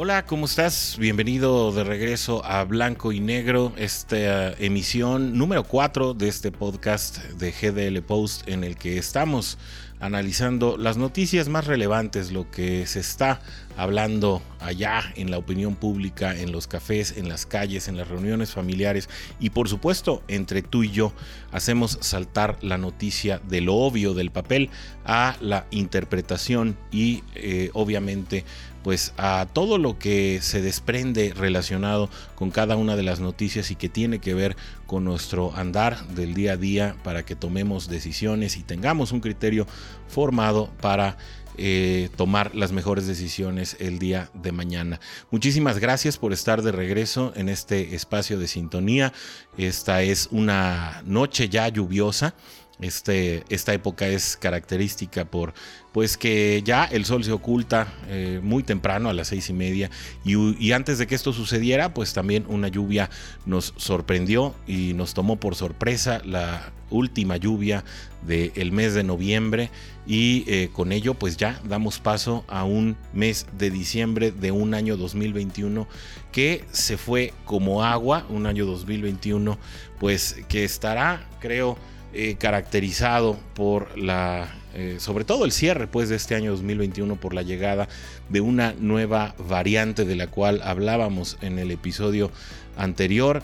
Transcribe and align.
Hola, 0.00 0.26
¿cómo 0.26 0.46
estás? 0.46 0.94
Bienvenido 0.96 1.72
de 1.72 1.82
regreso 1.82 2.44
a 2.44 2.62
Blanco 2.62 3.10
y 3.10 3.18
Negro, 3.18 3.72
esta 3.76 4.52
emisión 4.52 5.36
número 5.36 5.64
4 5.64 6.14
de 6.14 6.28
este 6.28 6.52
podcast 6.52 7.18
de 7.32 7.50
GDL 7.50 8.00
Post 8.02 8.46
en 8.46 8.62
el 8.62 8.76
que 8.76 8.96
estamos 8.96 9.58
analizando 10.00 10.76
las 10.76 10.96
noticias 10.96 11.48
más 11.48 11.66
relevantes, 11.66 12.32
lo 12.32 12.50
que 12.50 12.86
se 12.86 13.00
está 13.00 13.40
hablando 13.76 14.42
allá 14.60 15.02
en 15.16 15.30
la 15.30 15.38
opinión 15.38 15.76
pública, 15.76 16.36
en 16.36 16.52
los 16.52 16.66
cafés, 16.66 17.14
en 17.16 17.28
las 17.28 17.46
calles, 17.46 17.88
en 17.88 17.96
las 17.96 18.08
reuniones 18.08 18.52
familiares. 18.52 19.08
Y 19.38 19.50
por 19.50 19.68
supuesto 19.68 20.22
entre 20.28 20.62
tú 20.62 20.82
y 20.84 20.90
yo 20.90 21.12
hacemos 21.52 21.98
saltar 22.00 22.58
la 22.60 22.78
noticia 22.78 23.40
de 23.48 23.60
lo 23.60 23.74
obvio 23.74 24.14
del 24.14 24.30
papel 24.30 24.70
a 25.04 25.36
la 25.40 25.66
interpretación 25.70 26.76
y 26.90 27.22
eh, 27.34 27.70
obviamente 27.72 28.44
pues 28.82 29.12
a 29.16 29.46
todo 29.52 29.76
lo 29.76 29.98
que 29.98 30.40
se 30.40 30.62
desprende 30.62 31.34
relacionado 31.36 32.08
con 32.34 32.50
cada 32.50 32.76
una 32.76 32.96
de 32.96 33.02
las 33.02 33.20
noticias 33.20 33.70
y 33.70 33.76
que 33.76 33.88
tiene 33.88 34.18
que 34.18 34.34
ver 34.34 34.56
con 34.88 35.04
nuestro 35.04 35.54
andar 35.54 36.08
del 36.08 36.32
día 36.32 36.52
a 36.52 36.56
día 36.56 36.96
para 37.04 37.22
que 37.22 37.36
tomemos 37.36 37.88
decisiones 37.88 38.56
y 38.56 38.62
tengamos 38.62 39.12
un 39.12 39.20
criterio 39.20 39.66
formado 40.08 40.70
para 40.80 41.18
eh, 41.58 42.08
tomar 42.16 42.54
las 42.54 42.72
mejores 42.72 43.06
decisiones 43.06 43.76
el 43.80 43.98
día 43.98 44.30
de 44.32 44.50
mañana. 44.50 44.98
Muchísimas 45.30 45.78
gracias 45.78 46.16
por 46.16 46.32
estar 46.32 46.62
de 46.62 46.72
regreso 46.72 47.34
en 47.36 47.50
este 47.50 47.96
espacio 47.96 48.38
de 48.38 48.48
sintonía. 48.48 49.12
Esta 49.58 50.00
es 50.02 50.28
una 50.30 51.02
noche 51.04 51.50
ya 51.50 51.68
lluviosa. 51.68 52.34
Este, 52.80 53.42
esta 53.48 53.74
época 53.74 54.06
es 54.06 54.36
característica 54.36 55.24
por 55.24 55.52
pues 55.90 56.16
que 56.16 56.62
ya 56.64 56.84
el 56.84 57.04
sol 57.06 57.24
se 57.24 57.32
oculta 57.32 57.92
eh, 58.06 58.38
muy 58.40 58.62
temprano 58.62 59.08
a 59.08 59.12
las 59.12 59.28
seis 59.28 59.50
y 59.50 59.52
media 59.52 59.90
y, 60.24 60.70
antes 60.70 60.98
de 60.98 61.08
que 61.08 61.16
esto 61.16 61.32
sucediera 61.32 61.92
pues 61.92 62.12
también 62.12 62.44
una 62.46 62.68
lluvia 62.68 63.10
nos 63.46 63.74
sorprendió 63.76 64.54
y 64.68 64.92
nos 64.94 65.12
tomó 65.12 65.40
por 65.40 65.56
sorpresa 65.56 66.22
la 66.24 66.72
última 66.88 67.36
lluvia 67.36 67.82
del 68.24 68.70
mes 68.70 68.94
de 68.94 69.02
noviembre 69.02 69.70
y 70.06 70.44
eh, 70.46 70.70
con 70.72 70.92
ello 70.92 71.14
pues 71.14 71.36
ya 71.36 71.60
damos 71.64 71.98
paso 71.98 72.44
a 72.46 72.62
un 72.62 72.96
mes 73.12 73.46
de 73.58 73.70
diciembre 73.70 74.30
de 74.30 74.52
un 74.52 74.72
año 74.74 74.96
2021 74.96 75.88
que 76.30 76.64
se 76.70 76.96
fue 76.96 77.34
como 77.44 77.82
agua, 77.82 78.24
un 78.28 78.46
año 78.46 78.66
2021 78.66 79.58
pues 79.98 80.36
que 80.48 80.62
estará 80.62 81.26
creo 81.40 81.76
eh, 82.12 82.36
caracterizado 82.38 83.38
por 83.54 83.98
la, 83.98 84.54
eh, 84.74 84.96
sobre 84.98 85.24
todo 85.24 85.44
el 85.44 85.52
cierre 85.52 85.86
pues, 85.86 86.08
de 86.08 86.16
este 86.16 86.34
año 86.34 86.52
2021 86.52 87.16
por 87.16 87.34
la 87.34 87.42
llegada 87.42 87.88
de 88.28 88.40
una 88.40 88.74
nueva 88.78 89.34
variante 89.38 90.04
de 90.04 90.16
la 90.16 90.26
cual 90.26 90.60
hablábamos 90.64 91.36
en 91.42 91.58
el 91.58 91.70
episodio 91.70 92.30
anterior 92.76 93.42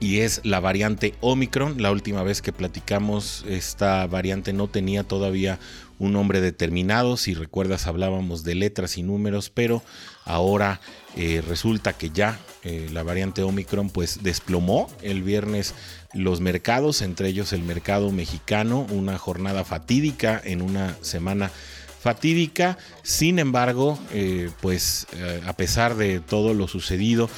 y 0.00 0.18
es 0.18 0.40
la 0.44 0.60
variante 0.60 1.14
Omicron. 1.20 1.80
La 1.80 1.90
última 1.90 2.22
vez 2.22 2.42
que 2.42 2.52
platicamos 2.52 3.44
esta 3.48 4.06
variante 4.06 4.52
no 4.52 4.68
tenía 4.68 5.04
todavía 5.04 5.58
un 5.98 6.12
nombre 6.12 6.40
determinado. 6.40 7.16
Si 7.16 7.34
recuerdas 7.34 7.86
hablábamos 7.86 8.44
de 8.44 8.54
letras 8.54 8.98
y 8.98 9.02
números, 9.02 9.50
pero 9.50 9.82
ahora 10.24 10.80
eh, 11.16 11.42
resulta 11.46 11.92
que 11.92 12.10
ya 12.10 12.38
la 12.90 13.04
variante 13.04 13.44
Omicron 13.44 13.90
pues 13.90 14.24
desplomó 14.24 14.88
el 15.00 15.22
viernes 15.22 15.72
los 16.16 16.40
mercados, 16.40 17.02
entre 17.02 17.28
ellos 17.28 17.52
el 17.52 17.62
mercado 17.62 18.10
mexicano, 18.10 18.86
una 18.90 19.18
jornada 19.18 19.64
fatídica 19.64 20.40
en 20.44 20.62
una 20.62 20.96
semana 21.00 21.52
fatídica. 22.00 22.78
Sin 23.02 23.38
embargo, 23.38 23.98
eh, 24.12 24.50
pues 24.60 25.06
eh, 25.12 25.42
a 25.46 25.52
pesar 25.54 25.96
de 25.96 26.20
todo 26.20 26.54
lo 26.54 26.68
sucedido, 26.68 27.28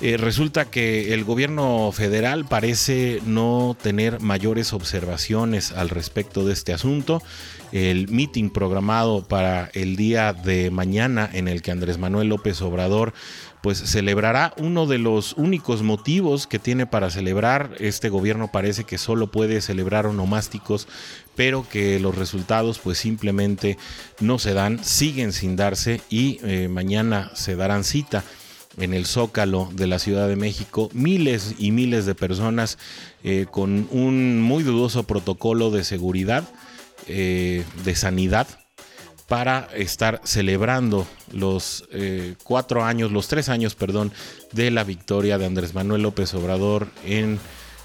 eh, 0.00 0.18
resulta 0.18 0.66
que 0.66 1.14
el 1.14 1.24
gobierno 1.24 1.90
federal 1.90 2.44
parece 2.44 3.20
no 3.24 3.76
tener 3.80 4.20
mayores 4.20 4.74
observaciones 4.74 5.72
al 5.72 5.88
respecto 5.88 6.44
de 6.44 6.52
este 6.52 6.74
asunto. 6.74 7.22
El 7.72 8.08
meeting 8.08 8.50
programado 8.50 9.26
para 9.26 9.70
el 9.74 9.96
día 9.96 10.32
de 10.32 10.70
mañana 10.70 11.28
en 11.32 11.48
el 11.48 11.62
que 11.62 11.70
Andrés 11.70 11.98
Manuel 11.98 12.28
López 12.28 12.62
Obrador 12.62 13.12
pues 13.62 13.78
celebrará 13.78 14.54
uno 14.58 14.86
de 14.86 14.98
los 14.98 15.32
únicos 15.32 15.82
motivos 15.82 16.46
que 16.46 16.60
tiene 16.60 16.86
para 16.86 17.10
celebrar. 17.10 17.74
Este 17.80 18.08
gobierno 18.08 18.52
parece 18.52 18.84
que 18.84 18.96
solo 18.96 19.30
puede 19.32 19.60
celebrar 19.60 20.06
onomásticos, 20.06 20.86
pero 21.34 21.68
que 21.68 21.98
los 21.98 22.14
resultados 22.14 22.78
pues 22.78 22.98
simplemente 22.98 23.76
no 24.20 24.38
se 24.38 24.54
dan, 24.54 24.84
siguen 24.84 25.32
sin 25.32 25.56
darse 25.56 26.00
y 26.08 26.38
eh, 26.44 26.68
mañana 26.68 27.32
se 27.34 27.56
darán 27.56 27.82
cita 27.82 28.22
en 28.78 28.94
el 28.94 29.06
Zócalo 29.06 29.68
de 29.72 29.86
la 29.86 29.98
Ciudad 29.98 30.28
de 30.28 30.36
México, 30.36 30.90
miles 30.92 31.54
y 31.58 31.72
miles 31.72 32.06
de 32.06 32.14
personas 32.14 32.78
eh, 33.24 33.46
con 33.50 33.88
un 33.90 34.40
muy 34.40 34.62
dudoso 34.62 35.04
protocolo 35.04 35.70
de 35.70 35.84
seguridad, 35.84 36.44
eh, 37.08 37.64
de 37.84 37.94
sanidad, 37.94 38.46
para 39.28 39.68
estar 39.74 40.20
celebrando 40.24 41.06
los 41.32 41.88
eh, 41.90 42.34
cuatro 42.44 42.84
años, 42.84 43.10
los 43.10 43.26
tres 43.26 43.48
años, 43.48 43.74
perdón, 43.74 44.12
de 44.52 44.70
la 44.70 44.84
victoria 44.84 45.36
de 45.36 45.46
Andrés 45.46 45.74
Manuel 45.74 46.02
López 46.02 46.32
Obrador 46.34 46.88
en 47.04 47.40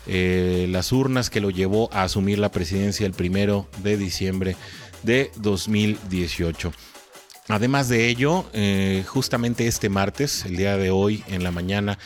las 0.07 0.91
urnas 0.91 1.29
que 1.29 1.41
lo 1.41 1.51
llevó 1.51 1.87
a 1.93 2.01
asumir 2.03 2.39
la 2.39 2.51
presidencia 2.51 3.05
el 3.05 3.13
primero 3.13 3.67
de 3.83 3.97
diciembre 3.97 4.55
de 5.03 5.31
2018. 5.37 6.71
Además 7.47 7.89
de 7.89 8.07
ello, 8.07 8.45
eh, 8.53 9.03
justamente 9.07 9.67
este 9.67 9.89
martes, 9.89 10.45
el 10.45 10.55
día 10.55 10.77
de 10.77 10.89
hoy, 10.89 11.23
en 11.27 11.43
la 11.43 11.51
mañana, 11.51 11.97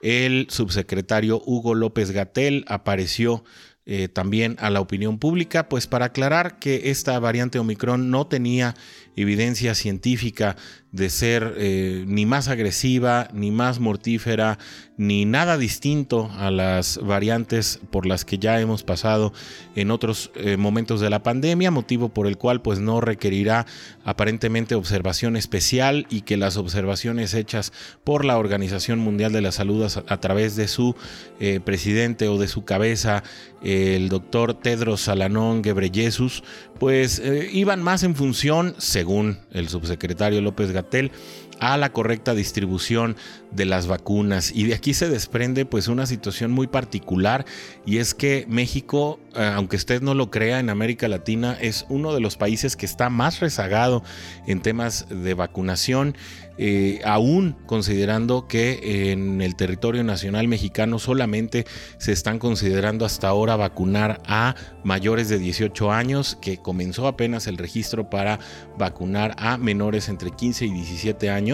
el 0.00 0.46
subsecretario 0.50 1.42
Hugo 1.44 1.74
López 1.74 2.10
Gatel 2.10 2.64
apareció 2.68 3.42
eh, 3.84 4.08
también 4.08 4.56
a 4.60 4.70
la 4.70 4.80
opinión 4.80 5.18
pública, 5.18 5.68
pues 5.68 5.86
para 5.86 6.06
aclarar 6.06 6.58
que 6.60 6.90
esta 6.90 7.18
variante 7.18 7.58
Omicron 7.58 8.10
no 8.10 8.28
tenía 8.28 8.74
evidencia 9.16 9.74
científica 9.74 10.56
de 10.92 11.08
ser 11.08 11.54
eh, 11.56 12.04
ni 12.06 12.26
más 12.26 12.48
agresiva, 12.48 13.28
ni 13.32 13.50
más 13.50 13.80
mortífera, 13.80 14.58
ni 14.98 15.24
nada 15.24 15.56
distinto 15.56 16.30
a 16.36 16.50
las 16.50 17.00
variantes 17.02 17.80
por 17.90 18.04
las 18.04 18.26
que 18.26 18.38
ya 18.38 18.60
hemos 18.60 18.82
pasado 18.82 19.32
en 19.74 19.90
otros 19.90 20.30
eh, 20.34 20.58
momentos 20.58 21.00
de 21.00 21.08
la 21.08 21.22
pandemia, 21.22 21.70
motivo 21.70 22.10
por 22.10 22.26
el 22.26 22.36
cual 22.36 22.60
pues 22.60 22.78
no 22.78 23.00
requerirá 23.00 23.66
aparentemente 24.04 24.74
observación 24.74 25.36
especial 25.36 26.06
y 26.10 26.20
que 26.20 26.36
las 26.36 26.58
observaciones 26.58 27.32
hechas 27.32 27.72
por 28.04 28.26
la 28.26 28.36
Organización 28.36 28.98
Mundial 28.98 29.32
de 29.32 29.40
la 29.40 29.50
Salud 29.50 29.82
a, 29.82 30.20
través 30.20 30.56
de 30.56 30.68
su 30.68 30.94
eh, 31.40 31.60
presidente 31.64 32.28
o 32.28 32.36
de 32.36 32.48
su 32.48 32.66
cabeza, 32.66 33.24
el 33.62 34.10
doctor 34.10 34.54
Tedros 34.54 35.00
Salanón 35.00 35.62
Ghebreyesus, 35.62 36.44
pues 36.78 37.22
iban 37.52 37.80
más 37.80 38.02
en 38.02 38.16
función, 38.16 38.74
según 39.02 39.36
el 39.50 39.68
subsecretario 39.68 40.40
López 40.40 40.70
Gatel, 40.70 41.10
a 41.62 41.76
la 41.76 41.92
correcta 41.92 42.34
distribución 42.34 43.16
de 43.52 43.66
las 43.66 43.86
vacunas. 43.86 44.50
Y 44.52 44.64
de 44.64 44.74
aquí 44.74 44.94
se 44.94 45.08
desprende 45.08 45.64
pues 45.64 45.86
una 45.86 46.06
situación 46.06 46.50
muy 46.50 46.66
particular 46.66 47.46
y 47.86 47.98
es 47.98 48.14
que 48.14 48.46
México, 48.48 49.20
eh, 49.36 49.48
aunque 49.54 49.76
usted 49.76 50.02
no 50.02 50.14
lo 50.14 50.28
crea, 50.28 50.58
en 50.58 50.70
América 50.70 51.06
Latina 51.06 51.56
es 51.60 51.86
uno 51.88 52.14
de 52.14 52.20
los 52.20 52.36
países 52.36 52.74
que 52.74 52.84
está 52.84 53.10
más 53.10 53.38
rezagado 53.38 54.02
en 54.48 54.60
temas 54.60 55.06
de 55.08 55.34
vacunación. 55.34 56.16
Eh, 56.58 57.00
aún 57.04 57.56
considerando 57.64 58.46
que 58.46 59.10
en 59.10 59.40
el 59.40 59.56
territorio 59.56 60.04
nacional 60.04 60.48
mexicano 60.48 60.98
solamente 60.98 61.64
se 61.96 62.12
están 62.12 62.38
considerando 62.38 63.06
hasta 63.06 63.28
ahora 63.28 63.56
vacunar 63.56 64.20
a 64.26 64.54
mayores 64.84 65.30
de 65.30 65.38
18 65.38 65.90
años, 65.92 66.36
que 66.42 66.58
comenzó 66.58 67.06
apenas 67.06 67.46
el 67.46 67.56
registro 67.56 68.10
para 68.10 68.38
vacunar 68.76 69.34
a 69.38 69.56
menores 69.56 70.10
entre 70.10 70.30
15 70.30 70.66
y 70.66 70.70
17 70.72 71.30
años 71.30 71.51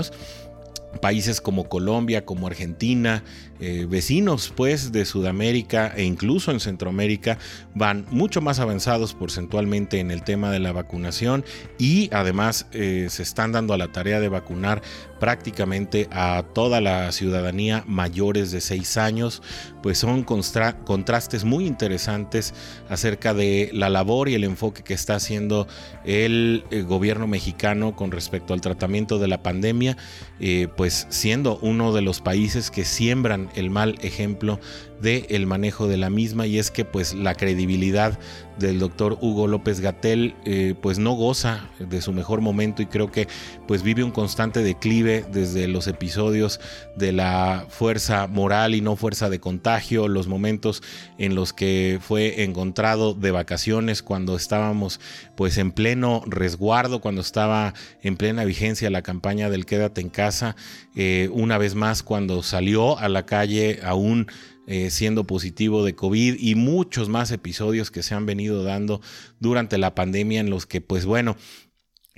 países 1.00 1.40
como 1.40 1.68
Colombia, 1.68 2.24
como 2.24 2.46
Argentina, 2.46 3.22
eh, 3.60 3.86
vecinos 3.88 4.52
pues 4.54 4.92
de 4.92 5.04
Sudamérica 5.04 5.92
e 5.96 6.04
incluso 6.04 6.50
en 6.50 6.60
Centroamérica 6.60 7.38
van 7.74 8.06
mucho 8.10 8.40
más 8.40 8.60
avanzados 8.60 9.14
porcentualmente 9.14 10.00
en 10.00 10.10
el 10.10 10.22
tema 10.22 10.50
de 10.50 10.58
la 10.60 10.72
vacunación 10.72 11.44
y 11.78 12.08
además 12.12 12.66
eh, 12.72 13.08
se 13.10 13.22
están 13.22 13.52
dando 13.52 13.74
a 13.74 13.78
la 13.78 13.88
tarea 13.88 14.20
de 14.20 14.28
vacunar 14.28 14.82
prácticamente 15.18 16.08
a 16.12 16.44
toda 16.54 16.80
la 16.80 17.10
ciudadanía 17.12 17.84
mayores 17.86 18.50
de 18.50 18.60
6 18.60 18.96
años, 18.96 19.42
pues 19.82 19.98
son 19.98 20.22
contrastes 20.22 21.44
muy 21.44 21.66
interesantes 21.66 22.54
acerca 22.88 23.34
de 23.34 23.70
la 23.72 23.88
labor 23.88 24.28
y 24.28 24.34
el 24.34 24.44
enfoque 24.44 24.82
que 24.82 24.94
está 24.94 25.16
haciendo 25.16 25.66
el, 26.04 26.64
gobierno 26.86 27.26
mexicano 27.26 27.96
con 27.96 28.10
respecto 28.10 28.54
al 28.54 28.60
tratamiento 28.60 29.18
de 29.18 29.28
la 29.28 29.42
pandemia, 29.42 29.96
eh, 30.40 30.68
pues 30.76 31.06
siendo 31.10 31.58
uno 31.58 31.92
de 31.92 32.02
los 32.02 32.20
países 32.20 32.70
que 32.70 32.84
siembran 32.84 33.47
el 33.54 33.70
mal 33.70 33.98
ejemplo 34.02 34.60
del 35.00 35.26
el 35.28 35.46
manejo 35.46 35.88
de 35.88 35.96
la 35.96 36.10
misma 36.10 36.46
y 36.46 36.58
es 36.58 36.70
que 36.70 36.84
pues 36.84 37.14
la 37.14 37.34
credibilidad 37.34 38.18
del 38.58 38.78
doctor 38.78 39.18
Hugo 39.20 39.46
López 39.46 39.80
Gatel 39.80 40.34
eh, 40.44 40.74
pues 40.80 40.98
no 40.98 41.12
goza 41.12 41.68
de 41.78 42.00
su 42.00 42.12
mejor 42.12 42.40
momento 42.40 42.82
y 42.82 42.86
creo 42.86 43.10
que 43.10 43.28
pues 43.66 43.82
vive 43.82 44.02
un 44.02 44.10
constante 44.10 44.62
declive 44.62 45.24
desde 45.32 45.68
los 45.68 45.86
episodios 45.86 46.60
de 46.96 47.12
la 47.12 47.66
fuerza 47.68 48.26
moral 48.26 48.74
y 48.74 48.80
no 48.80 48.96
fuerza 48.96 49.30
de 49.30 49.40
contagio, 49.40 50.08
los 50.08 50.26
momentos 50.26 50.82
en 51.18 51.34
los 51.34 51.52
que 51.52 51.98
fue 52.00 52.44
encontrado 52.44 53.14
de 53.14 53.30
vacaciones 53.30 54.02
cuando 54.02 54.36
estábamos 54.36 55.00
pues 55.36 55.58
en 55.58 55.72
pleno 55.72 56.22
resguardo, 56.26 57.00
cuando 57.00 57.20
estaba 57.20 57.74
en 58.02 58.16
plena 58.16 58.44
vigencia 58.44 58.90
la 58.90 59.02
campaña 59.02 59.50
del 59.50 59.66
quédate 59.66 60.00
en 60.00 60.08
casa, 60.08 60.56
eh, 60.94 61.28
una 61.32 61.58
vez 61.58 61.74
más 61.74 62.02
cuando 62.02 62.42
salió 62.42 62.98
a 62.98 63.08
la 63.08 63.24
calle 63.26 63.80
aún 63.82 64.26
eh, 64.70 64.90
siendo 64.90 65.24
positivo 65.24 65.82
de 65.82 65.94
COVID 65.94 66.36
y 66.38 66.54
muchos 66.54 67.08
más 67.08 67.30
episodios 67.30 67.90
que 67.90 68.02
se 68.02 68.14
han 68.14 68.26
venido 68.26 68.64
dando 68.64 69.00
durante 69.40 69.78
la 69.78 69.94
pandemia 69.94 70.40
en 70.40 70.50
los 70.50 70.66
que 70.66 70.82
pues 70.82 71.06
bueno, 71.06 71.36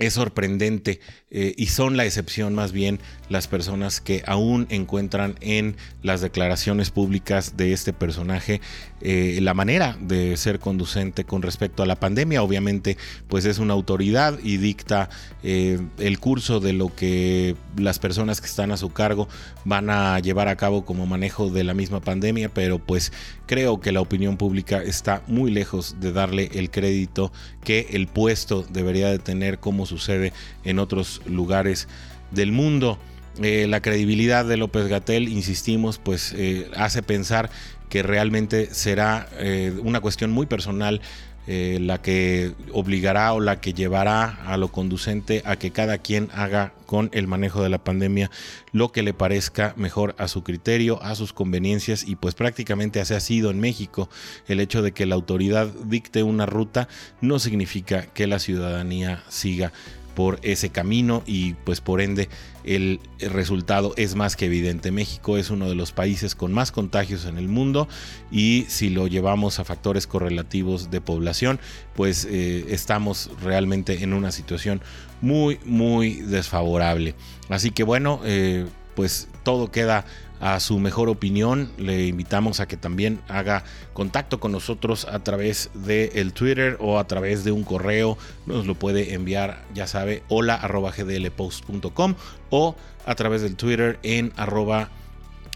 es 0.01 0.13
sorprendente 0.13 0.99
eh, 1.29 1.53
y 1.57 1.67
son 1.67 1.95
la 1.95 2.05
excepción 2.05 2.53
más 2.53 2.71
bien 2.71 2.99
las 3.29 3.47
personas 3.47 4.01
que 4.01 4.23
aún 4.25 4.67
encuentran 4.69 5.35
en 5.39 5.77
las 6.03 6.21
declaraciones 6.21 6.89
públicas 6.89 7.55
de 7.55 7.71
este 7.71 7.93
personaje 7.93 8.59
eh, 9.01 9.39
la 9.41 9.53
manera 9.53 9.97
de 10.01 10.35
ser 10.37 10.59
conducente 10.59 11.23
con 11.23 11.41
respecto 11.41 11.83
a 11.83 11.85
la 11.85 11.95
pandemia. 11.95 12.43
Obviamente 12.43 12.97
pues 13.27 13.45
es 13.45 13.59
una 13.59 13.73
autoridad 13.73 14.39
y 14.43 14.57
dicta 14.57 15.09
eh, 15.43 15.79
el 15.97 16.19
curso 16.19 16.59
de 16.59 16.73
lo 16.73 16.93
que 16.93 17.55
las 17.77 17.99
personas 17.99 18.41
que 18.41 18.47
están 18.47 18.71
a 18.71 18.77
su 18.77 18.91
cargo 18.91 19.27
van 19.63 19.89
a 19.89 20.19
llevar 20.19 20.47
a 20.47 20.55
cabo 20.55 20.83
como 20.83 21.05
manejo 21.05 21.49
de 21.49 21.63
la 21.63 21.73
misma 21.73 22.01
pandemia, 22.01 22.49
pero 22.49 22.79
pues 22.79 23.13
creo 23.51 23.81
que 23.81 23.91
la 23.91 23.99
opinión 23.99 24.37
pública 24.37 24.81
está 24.81 25.23
muy 25.27 25.51
lejos 25.51 25.97
de 25.99 26.13
darle 26.13 26.51
el 26.53 26.71
crédito 26.71 27.33
que 27.65 27.87
el 27.91 28.07
puesto 28.07 28.63
debería 28.69 29.09
de 29.09 29.19
tener 29.19 29.59
como 29.59 29.85
sucede 29.85 30.31
en 30.63 30.79
otros 30.79 31.21
lugares 31.25 31.89
del 32.31 32.53
mundo. 32.53 32.97
Eh, 33.41 33.67
la 33.67 33.81
credibilidad 33.81 34.45
de 34.45 34.55
López 34.55 34.87
Gatel, 34.87 35.27
insistimos, 35.27 35.97
pues 35.97 36.33
eh, 36.37 36.71
hace 36.77 37.03
pensar 37.03 37.49
que 37.89 38.03
realmente 38.03 38.73
será 38.73 39.27
eh, 39.37 39.73
una 39.83 39.99
cuestión 39.99 40.31
muy 40.31 40.45
personal 40.45 41.01
la 41.79 42.01
que 42.01 42.53
obligará 42.71 43.33
o 43.33 43.39
la 43.39 43.59
que 43.59 43.73
llevará 43.73 44.39
a 44.45 44.57
lo 44.57 44.69
conducente 44.69 45.41
a 45.45 45.55
que 45.55 45.71
cada 45.71 45.97
quien 45.97 46.29
haga 46.33 46.73
con 46.85 47.09
el 47.13 47.25
manejo 47.25 47.63
de 47.63 47.69
la 47.69 47.83
pandemia 47.83 48.29
lo 48.73 48.91
que 48.91 49.01
le 49.01 49.13
parezca 49.13 49.73
mejor 49.77 50.13
a 50.17 50.27
su 50.27 50.43
criterio, 50.43 51.01
a 51.01 51.15
sus 51.15 51.31
conveniencias 51.31 52.03
y 52.05 52.15
pues 52.15 52.35
prácticamente 52.35 52.99
así 52.99 53.13
ha 53.13 53.19
sido 53.19 53.49
en 53.49 53.59
México. 53.59 54.09
El 54.47 54.59
hecho 54.59 54.81
de 54.81 54.91
que 54.91 55.05
la 55.05 55.15
autoridad 55.15 55.67
dicte 55.85 56.23
una 56.23 56.45
ruta 56.45 56.87
no 57.21 57.39
significa 57.39 58.07
que 58.07 58.27
la 58.27 58.39
ciudadanía 58.39 59.23
siga 59.29 59.71
por 60.15 60.39
ese 60.43 60.69
camino 60.69 61.23
y 61.25 61.53
pues 61.53 61.81
por 61.81 62.01
ende 62.01 62.29
el 62.63 62.99
resultado 63.19 63.93
es 63.97 64.15
más 64.15 64.35
que 64.35 64.45
evidente. 64.45 64.91
México 64.91 65.37
es 65.37 65.49
uno 65.49 65.67
de 65.67 65.75
los 65.75 65.91
países 65.91 66.35
con 66.35 66.53
más 66.53 66.71
contagios 66.71 67.25
en 67.25 67.37
el 67.37 67.47
mundo 67.47 67.87
y 68.31 68.65
si 68.69 68.89
lo 68.89 69.07
llevamos 69.07 69.59
a 69.59 69.63
factores 69.63 70.07
correlativos 70.07 70.91
de 70.91 71.01
población, 71.01 71.59
pues 71.95 72.25
eh, 72.29 72.65
estamos 72.69 73.31
realmente 73.41 74.03
en 74.03 74.13
una 74.13 74.31
situación 74.31 74.81
muy, 75.21 75.59
muy 75.65 76.15
desfavorable. 76.15 77.15
Así 77.49 77.71
que 77.71 77.83
bueno, 77.83 78.21
eh, 78.23 78.65
pues 78.95 79.27
todo 79.43 79.71
queda 79.71 80.05
a 80.39 80.59
su 80.59 80.79
mejor 80.79 81.07
opinión. 81.07 81.71
Le 81.77 82.07
invitamos 82.07 82.59
a 82.59 82.67
que 82.67 82.77
también 82.77 83.21
haga 83.27 83.63
contacto 83.93 84.39
con 84.39 84.51
nosotros 84.51 85.05
a 85.05 85.19
través 85.19 85.69
de 85.73 86.11
el 86.15 86.33
Twitter 86.33 86.77
o 86.79 86.99
a 86.99 87.05
través 87.05 87.43
de 87.43 87.51
un 87.51 87.63
correo. 87.63 88.17
Nos 88.45 88.65
lo 88.65 88.75
puede 88.75 89.13
enviar, 89.13 89.63
ya 89.73 89.87
sabe, 89.87 90.23
hola 90.27 90.59
gdlpost.com 90.97 92.15
o 92.49 92.75
a 93.05 93.15
través 93.15 93.41
del 93.41 93.55
Twitter 93.55 93.99
en 94.03 94.33
arroba 94.35 94.89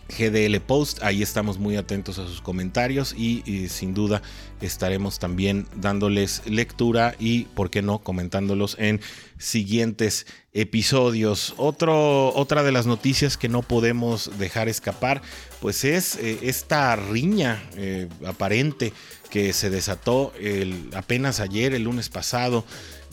GDL 0.10 0.60
Post. 0.62 1.04
Ahí 1.04 1.22
estamos 1.22 1.58
muy 1.58 1.76
atentos 1.76 2.20
a 2.20 2.28
sus 2.28 2.42
comentarios 2.42 3.14
y, 3.18 3.68
sin 3.70 3.94
duda 3.94 4.22
estaremos 4.62 5.20
también 5.20 5.68
dándoles 5.76 6.42
lectura 6.46 7.16
y, 7.20 7.44
por 7.44 7.70
qué 7.70 7.82
no, 7.82 8.00
comentándolos 8.00 8.78
en 8.80 9.02
siguientes 9.38 10.28
episodios. 10.54 11.54
Otra 11.58 12.64
de 12.64 12.72
las 12.72 12.86
noticias 12.86 13.38
que 13.38 13.50
no 13.50 13.62
podemos 13.62 14.32
dejar 14.38 14.70
escapar, 14.70 15.22
pues 15.62 15.84
es 15.84 16.16
eh, 16.16 16.40
esta 16.44 16.96
riña 16.96 17.62
eh, 17.76 18.08
aparente 18.26 18.94
que 19.30 19.52
se 19.52 19.70
desató 19.70 20.32
apenas 20.94 21.42
ayer, 21.42 21.74
el 21.74 21.84
lunes 21.84 22.08
pasado, 22.08 22.64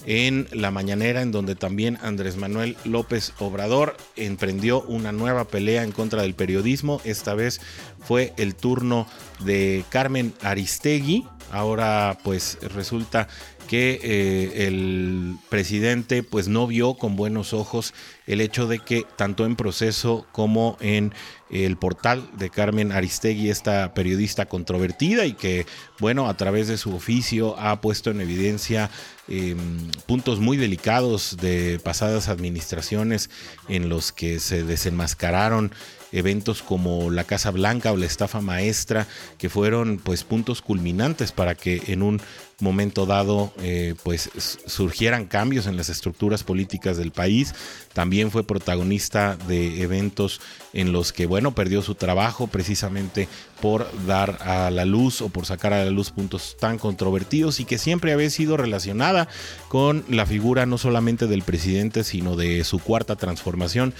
en 0.06 0.49
la 0.52 0.70
mañanera, 0.70 1.22
en 1.22 1.32
donde 1.32 1.54
también 1.54 1.99
Andrés 2.02 2.37
Manuel 2.37 2.76
López 2.84 3.32
Obrador 3.38 3.96
emprendió 4.16 4.82
una 4.82 5.12
nueva 5.12 5.46
pelea 5.46 5.84
en 5.84 5.93
contra 5.93 6.22
del 6.22 6.34
periodismo. 6.34 7.00
Esta 7.04 7.34
vez 7.34 7.60
fue 8.04 8.32
el 8.37 8.54
turno 8.54 9.06
de 9.40 9.84
Carmen 9.88 10.34
Aristegui. 10.43 11.26
Ahora 11.50 12.19
pues 12.22 12.58
resulta 12.62 13.28
que 13.69 14.00
eh, 14.02 14.66
el 14.66 15.37
presidente 15.49 16.22
pues 16.22 16.49
no 16.49 16.66
vio 16.66 16.94
con 16.94 17.16
buenos 17.16 17.52
ojos 17.52 17.94
el 18.26 18.40
hecho 18.40 18.66
de 18.66 18.78
que 18.78 19.06
tanto 19.16 19.46
en 19.46 19.56
proceso 19.56 20.26
como 20.32 20.76
en 20.81 21.14
el 21.50 21.76
portal 21.76 22.28
de 22.37 22.50
Carmen 22.50 22.93
Aristegui, 22.93 23.50
esta 23.50 23.94
periodista 23.94 24.46
controvertida 24.46 25.26
y 25.26 25.34
que, 25.34 25.66
bueno, 26.00 26.28
a 26.28 26.37
través 26.37 26.69
de 26.69 26.78
su 26.78 26.94
oficio 26.94 27.58
ha 27.58 27.81
puesto 27.81 28.10
en 28.10 28.20
evidencia 28.20 28.90
em, 29.28 29.90
puntos 30.06 30.40
muy 30.40 30.56
delicados 30.56 31.37
de 31.40 31.78
pasadas 31.82 32.28
administraciones 32.28 33.31
en 33.69 33.88
los 33.88 34.12
que 34.12 34.40
se 34.40 34.64
desenmascararon 34.64 35.72
eventos 36.12 36.62
como 36.62 37.10
la 37.10 37.24
Casa 37.24 37.50
Blanca 37.50 37.92
o 37.92 37.96
la 37.96 38.06
estafa 38.06 38.40
maestra, 38.40 39.06
que 39.38 39.48
fueron 39.48 39.98
pues 39.98 40.24
puntos 40.24 40.62
culminantes 40.62 41.32
para 41.32 41.54
que 41.54 41.82
en 41.88 42.02
un 42.02 42.20
momento 42.62 43.06
dado 43.06 43.52
eh, 43.60 43.94
pues 44.02 44.30
surgieran 44.66 45.26
cambios 45.26 45.66
en 45.66 45.76
las 45.76 45.88
estructuras 45.88 46.44
políticas 46.44 46.96
del 46.96 47.10
país. 47.10 47.54
También 47.92 48.30
fue 48.30 48.44
protagonista 48.44 49.36
de 49.48 49.82
eventos 49.82 50.40
en 50.72 50.92
los 50.92 51.12
que, 51.12 51.26
bueno, 51.26 51.54
perdió 51.54 51.82
su 51.82 51.94
trabajo 51.94 52.46
precisamente 52.46 53.28
por 53.60 53.86
dar 54.06 54.38
a 54.40 54.70
la 54.70 54.84
luz 54.84 55.20
o 55.20 55.28
por 55.28 55.44
sacar 55.44 55.72
a 55.72 55.84
la 55.84 55.90
luz 55.90 56.10
puntos 56.10 56.56
tan 56.58 56.78
controvertidos 56.78 57.60
y 57.60 57.64
que 57.64 57.78
siempre 57.78 58.12
había 58.12 58.30
sido 58.30 58.56
relacionada 58.56 59.28
con 59.68 60.04
la 60.08 60.24
figura 60.24 60.64
no 60.64 60.78
solamente 60.78 61.26
del 61.26 61.42
presidente, 61.42 62.04
sino 62.04 62.36
de 62.36 62.64
su 62.64 62.78
cuarta 62.78 63.16
transformación 63.16 63.92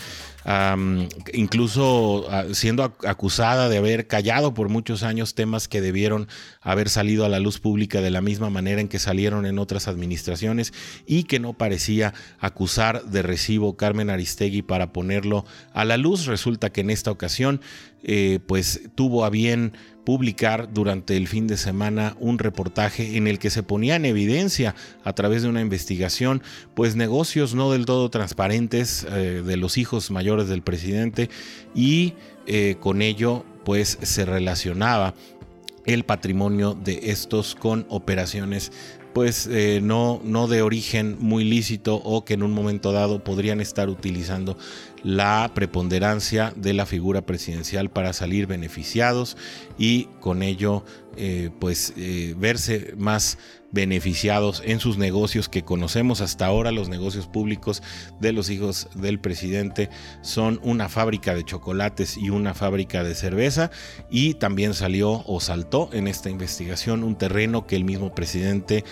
incluso 1.33 2.27
ah, 2.31 2.45
siendo 2.53 2.83
acusada 2.83 3.69
de 3.69 3.79
haber 3.79 4.07
callado 4.07 4.55
por 4.55 4.69
muchos 4.69 5.03
años 5.03 5.35
temas 5.35 5.69
que 5.69 5.81
debieron 5.81 6.29
haber 6.61 6.89
salido 6.89 7.25
a 7.25 7.29
la 7.29 7.39
luz 7.39 7.61
pública 7.61 8.01
de 8.01 8.11
la 8.11 8.21
misma 8.21 8.51
manera 8.51 8.81
en 8.81 8.89
que 8.89 8.99
salieron 8.99 9.47
en 9.47 9.59
otras 9.59 9.89
administraciones 9.89 10.73
y 11.07 11.25
que 11.25 11.39
no 11.39 11.53
parecía 11.53 12.13
acusar 12.41 13.05
de 13.05 13.23
recibo 13.23 13.77
Carmen 13.77 14.11
Aristegui 14.11 14.63
para 14.63 14.93
ponerlo 14.93 15.45
a 15.73 15.85
la 15.85 15.97
luz. 15.97 16.27
Resulta 16.27 16.71
que 16.71 16.81
en 16.81 16.91
esta 16.91 17.11
ocasión 17.11 17.61
eh, 18.05 18.41
pues 18.47 18.91
tuvo 18.97 19.25
a 19.25 19.31
bien 19.31 19.75
publicar 20.05 20.73
durante 20.73 21.17
el 21.17 21.29
fin 21.29 21.47
de 21.47 21.57
semana 21.57 22.17
un 22.19 22.39
reportaje 22.39 23.17
en 23.17 23.27
el 23.27 23.39
que 23.39 23.51
se 23.51 23.63
ponía 23.63 23.97
en 23.97 24.05
evidencia 24.05 24.75
a 25.05 25.13
través 25.13 25.43
de 25.43 25.49
una 25.49 25.61
investigación 25.61 26.43
pues 26.75 26.97
negocios 26.97 27.55
no 27.55 27.71
del 27.71 27.87
todo 27.87 28.11
transparentes 28.11 29.07
eh, 29.11 29.43
de 29.45 29.57
los 29.57 29.79
hijos 29.79 30.11
mayores 30.11 30.49
del 30.49 30.63
presidente 30.63 31.31
y 31.75 32.15
eh, 32.47 32.77
con 32.81 33.03
ello 33.03 33.45
pues 33.65 33.99
se 34.03 34.25
relacionaba 34.25 35.15
el 35.87 36.05
patrimonio 36.05 36.75
de 36.75 37.11
estos 37.11 37.55
con 37.55 37.87
operaciones 37.89 38.73
pues 39.13 39.47
eh, 39.47 39.81
no, 39.83 40.21
no 40.25 40.49
de 40.49 40.63
origen 40.63 41.17
muy 41.21 41.45
lícito 41.45 41.97
o 41.97 42.25
que 42.25 42.35
en 42.35 42.43
un 42.43 42.53
momento 42.53 42.93
dado 42.93 43.23
podrían 43.23 43.61
estar 43.61 43.89
utilizando 43.89 44.57
la 45.05 45.51
preponderancia 45.55 46.53
de 46.57 46.75
la 46.75 46.87
figura 46.87 47.23
presidencial 47.23 47.91
para 47.91 48.13
salir 48.13 48.47
beneficiados 48.47 49.37
y 49.79 50.05
con 50.21 50.43
ello 50.43 50.85
eh, 51.17 51.51
pues 51.59 51.93
eh, 51.97 52.35
verse 52.39 52.95
más 52.97 53.37
beneficiados 53.71 54.63
en 54.65 54.81
sus 54.81 54.99
negocios 54.99 55.49
que 55.49 55.63
conocemos 55.63 56.21
hasta 56.21 56.47
ahora. 56.47 56.73
Los 56.73 56.89
negocios 56.89 57.27
públicos 57.27 57.83
de 58.21 58.33
los 58.33 58.49
hijos 58.51 58.89
del 58.95 59.19
presidente 59.19 59.91
son 60.23 60.61
una 60.63 60.89
fábrica 60.89 61.35
de 61.35 61.45
chocolates 61.45 62.17
y 62.17 62.31
una 62.31 62.55
fábrica 62.55 63.03
de 63.03 63.15
cerveza 63.15 63.71
y 64.11 64.35
también 64.35 64.75
salió 64.75 65.23
o 65.27 65.41
saltó 65.41 65.91
en 65.93 66.07
esta 66.07 66.31
investigación 66.31 67.03
un 67.03 67.17
terreno 67.17 67.67
que 67.67 67.77
el 67.77 67.85
mismo 67.85 68.15
presidente 68.15 68.85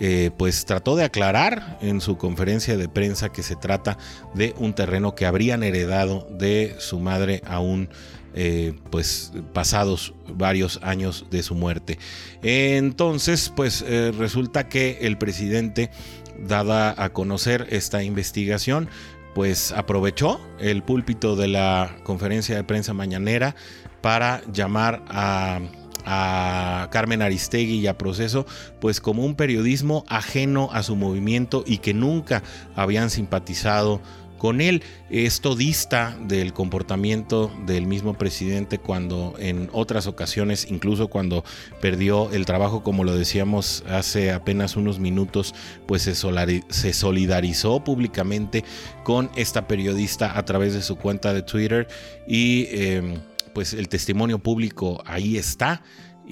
eh, 0.00 0.30
pues 0.36 0.64
trató 0.64 0.96
de 0.96 1.04
aclarar 1.04 1.78
en 1.82 2.00
su 2.00 2.16
conferencia 2.16 2.76
de 2.76 2.88
prensa 2.88 3.30
que 3.30 3.42
se 3.42 3.54
trata 3.54 3.98
de 4.34 4.54
un 4.58 4.72
terreno 4.72 5.14
que 5.14 5.26
habrían 5.26 5.62
heredado 5.62 6.26
de 6.30 6.74
su 6.78 6.98
madre 7.00 7.42
aún 7.46 7.90
eh, 8.32 8.74
pues 8.90 9.32
pasados 9.52 10.14
varios 10.32 10.78
años 10.82 11.26
de 11.30 11.42
su 11.42 11.54
muerte. 11.54 11.98
Entonces, 12.42 13.52
pues 13.54 13.84
eh, 13.86 14.12
resulta 14.16 14.68
que 14.68 14.98
el 15.02 15.18
presidente, 15.18 15.90
dada 16.38 16.94
a 16.96 17.10
conocer 17.10 17.66
esta 17.70 18.02
investigación, 18.04 18.88
pues 19.34 19.72
aprovechó 19.72 20.40
el 20.60 20.82
púlpito 20.82 21.36
de 21.36 21.48
la 21.48 21.96
conferencia 22.04 22.56
de 22.56 22.64
prensa 22.64 22.94
mañanera 22.94 23.54
para 24.00 24.42
llamar 24.52 25.02
a 25.08 25.60
a 26.06 26.88
Carmen 26.90 27.22
Aristegui 27.22 27.78
y 27.78 27.86
a 27.86 27.98
Proceso, 27.98 28.46
pues 28.80 29.00
como 29.00 29.24
un 29.24 29.34
periodismo 29.34 30.04
ajeno 30.08 30.68
a 30.72 30.82
su 30.82 30.96
movimiento 30.96 31.64
y 31.66 31.78
que 31.78 31.94
nunca 31.94 32.42
habían 32.74 33.10
simpatizado 33.10 34.00
con 34.40 34.62
él. 34.62 34.82
Esto 35.10 35.54
dista 35.54 36.16
del 36.26 36.54
comportamiento 36.54 37.52
del 37.66 37.86
mismo 37.86 38.14
presidente 38.14 38.78
cuando 38.78 39.34
en 39.38 39.68
otras 39.72 40.06
ocasiones, 40.06 40.66
incluso 40.70 41.08
cuando 41.08 41.44
perdió 41.80 42.30
el 42.32 42.46
trabajo, 42.46 42.82
como 42.82 43.04
lo 43.04 43.14
decíamos 43.14 43.84
hace 43.88 44.32
apenas 44.32 44.76
unos 44.76 44.98
minutos, 44.98 45.54
pues 45.86 46.02
se, 46.02 46.92
solidarizó 46.94 47.84
públicamente 47.84 48.64
con 49.04 49.30
esta 49.36 49.68
periodista 49.68 50.36
a 50.38 50.44
través 50.46 50.72
de 50.72 50.80
su 50.80 50.96
cuenta 50.96 51.34
de 51.34 51.42
Twitter 51.42 51.86
y 52.26 52.66
em, 52.70 53.16
pues 53.54 53.74
el 53.74 53.88
testimonio 53.88 54.38
público 54.38 55.02
ahí 55.06 55.36
está. 55.36 55.82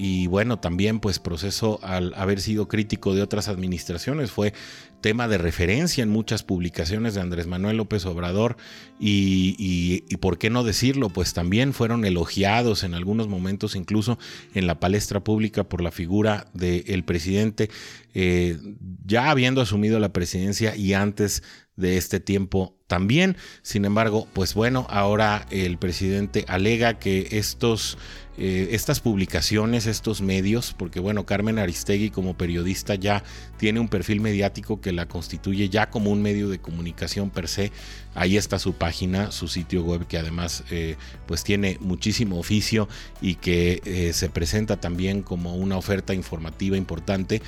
Y 0.00 0.28
bueno, 0.28 0.60
también 0.60 1.00
pues 1.00 1.18
proceso 1.18 1.80
al 1.82 2.14
haber 2.14 2.40
sido 2.40 2.68
crítico 2.68 3.16
de 3.16 3.22
otras 3.22 3.48
administraciones. 3.48 4.30
Fue 4.30 4.52
tema 5.00 5.26
de 5.26 5.38
referencia 5.38 6.02
en 6.02 6.08
muchas 6.08 6.42
publicaciones 6.42 7.14
de 7.14 7.20
Andrés 7.20 7.48
Manuel 7.48 7.78
López 7.78 8.06
Obrador. 8.06 8.56
Y, 9.00 10.02
por 10.20 10.38
qué 10.38 10.50
no 10.50 10.62
decirlo, 10.62 11.08
pues 11.08 11.32
también 11.32 11.72
fueron 11.72 12.04
elogiados 12.04 12.84
en 12.84 12.94
algunos 12.94 13.26
momentos 13.26 13.74
incluso 13.74 14.18
en 14.54 14.68
la 14.68 14.78
palestra 14.78 15.24
pública 15.24 15.64
por 15.64 15.82
la 15.82 15.90
figura 15.90 16.46
del 16.52 17.02
presidente 17.04 17.70
eh, 18.14 18.58
ya 19.04 19.30
habiendo 19.30 19.60
asumido 19.60 20.00
la 20.00 20.12
presidencia 20.12 20.74
y 20.74 20.94
antes 20.94 21.42
de 21.78 21.96
este 21.96 22.20
tiempo 22.20 22.76
también. 22.86 23.36
Sin 23.62 23.84
embargo, 23.86 24.28
pues 24.34 24.52
bueno, 24.52 24.86
ahora 24.90 25.46
el 25.50 25.78
presidente 25.78 26.44
alega 26.48 26.98
que 26.98 27.28
estos 27.32 27.96
eh, 28.40 28.68
estas 28.70 29.00
publicaciones, 29.00 29.86
estos 29.86 30.20
medios, 30.20 30.72
porque 30.78 31.00
bueno, 31.00 31.26
Carmen 31.26 31.58
Aristegui 31.58 32.10
como 32.10 32.36
periodista 32.36 32.94
ya 32.94 33.24
tiene 33.56 33.80
un 33.80 33.88
perfil 33.88 34.20
mediático 34.20 34.80
que 34.80 34.92
la 34.92 35.08
constituye 35.08 35.68
ya 35.68 35.90
como 35.90 36.12
un 36.12 36.22
medio 36.22 36.48
de 36.48 36.60
comunicación 36.60 37.30
per 37.30 37.48
se. 37.48 37.72
Ahí 38.14 38.36
está 38.36 38.60
su 38.60 38.74
página, 38.74 39.32
su 39.32 39.48
sitio 39.48 39.82
web 39.82 40.06
que 40.06 40.18
además 40.18 40.62
eh, 40.70 40.94
pues 41.26 41.42
tiene 41.42 41.78
muchísimo 41.80 42.38
oficio 42.38 42.88
y 43.20 43.34
que 43.34 43.82
eh, 43.84 44.12
se 44.12 44.28
presenta 44.28 44.76
también 44.76 45.22
como 45.22 45.56
una 45.56 45.76
oferta 45.76 46.14
informativa 46.14 46.76
importante. 46.76 47.42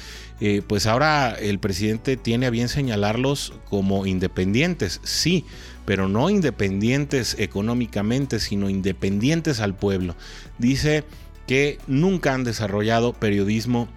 pues 0.67 0.87
ahora 0.87 1.37
el 1.39 1.59
presidente 1.61 2.17
tiene 2.17 2.47
a 2.47 2.51
bien 2.51 2.69
señalarlos 2.69 3.53
como 3.69 4.07
independientes, 4.07 5.01
sí, 5.05 5.45
pero 5.85 6.09
no 6.09 6.31
independientes 6.31 7.37
económicamente, 7.39 8.41
sino 8.41 8.69
independientes 8.69 9.61
al 9.61 9.75
pueblo. 9.75 10.15
Dice 10.59 11.05
que 11.47 11.79
nunca 11.87 12.35
han 12.35 12.45
desarrollado 12.45 13.13
periodismo 13.13 13.89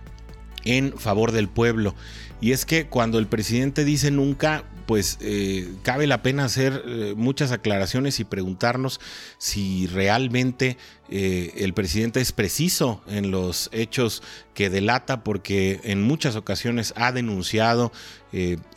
en 0.66 0.94
favor 0.98 1.32
del 1.32 1.50
pueblo. 1.50 1.96
Y 2.42 2.52
es 2.52 2.66
que 2.66 2.88
cuando 2.88 3.20
el 3.20 3.28
presidente 3.28 3.86
dice 3.86 4.12
nunca, 4.12 4.64
pues 4.86 5.18
eh, 5.22 5.72
cabe 5.84 6.08
la 6.08 6.22
pena 6.22 6.46
hacer 6.46 6.84
eh, 6.86 7.14
muchas 7.16 7.52
aclaraciones 7.52 8.20
y 8.20 8.24
preguntarnos 8.24 9.00
si 9.38 9.88
realmente 9.88 10.78
eh, 11.10 11.54
el 11.58 11.74
presidente 11.74 12.22
es 12.22 12.32
preciso 12.32 13.02
en 13.08 13.32
los 13.32 13.70
hechos 13.72 14.24
que 14.54 14.70
delata, 14.70 15.24
porque 15.24 15.80
en 15.84 16.02
muchas 16.02 16.36
ocasiones 16.36 16.94
ha 16.96 17.12
denunciado 17.12 17.92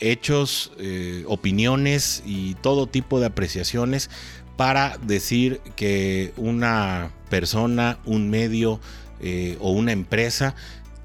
hechos, 0.00 0.70
opiniones 1.24 2.22
y 2.26 2.56
todo 2.56 2.86
tipo 2.86 3.20
de 3.20 3.26
apreciaciones 3.26 4.10
para 4.58 4.98
decir 4.98 5.62
que 5.76 6.34
una 6.36 7.10
persona, 7.30 7.98
un 8.04 8.28
medio 8.28 8.80
o 9.60 9.70
una 9.70 9.92
empresa 9.92 10.54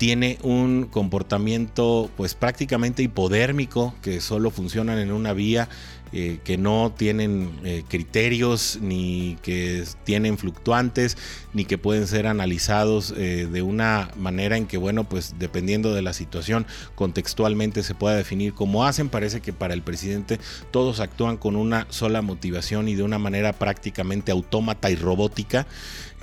tiene 0.01 0.39
un 0.41 0.87
comportamiento 0.87 2.09
pues 2.17 2.33
prácticamente 2.33 3.03
hipodérmico, 3.03 3.93
que 4.01 4.19
solo 4.19 4.49
funcionan 4.49 4.97
en 4.97 5.11
una 5.11 5.31
vía, 5.31 5.69
eh, 6.11 6.39
que 6.43 6.57
no 6.57 6.91
tienen 6.97 7.51
eh, 7.63 7.83
criterios, 7.87 8.79
ni 8.81 9.37
que 9.43 9.83
tienen 10.03 10.39
fluctuantes, 10.39 11.19
ni 11.53 11.65
que 11.65 11.77
pueden 11.77 12.07
ser 12.07 12.25
analizados 12.25 13.13
eh, 13.15 13.47
de 13.51 13.61
una 13.61 14.09
manera 14.17 14.57
en 14.57 14.65
que, 14.65 14.77
bueno, 14.77 15.03
pues 15.03 15.35
dependiendo 15.37 15.93
de 15.93 16.01
la 16.01 16.13
situación, 16.13 16.65
contextualmente 16.95 17.83
se 17.83 17.93
pueda 17.93 18.15
definir 18.15 18.55
cómo 18.55 18.85
hacen. 18.85 19.07
Parece 19.07 19.39
que 19.39 19.53
para 19.53 19.75
el 19.75 19.83
presidente 19.83 20.39
todos 20.71 20.99
actúan 20.99 21.37
con 21.37 21.55
una 21.55 21.85
sola 21.91 22.23
motivación 22.23 22.89
y 22.89 22.95
de 22.95 23.03
una 23.03 23.19
manera 23.19 23.53
prácticamente 23.53 24.31
autómata 24.31 24.89
y 24.89 24.95
robótica. 24.95 25.67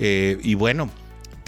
y 0.01 0.55
bueno, 0.55 0.91